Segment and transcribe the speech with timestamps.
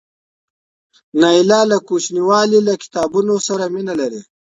[1.21, 4.21] نایله له کوچنیوالي له کتابونو سره مینه لرله.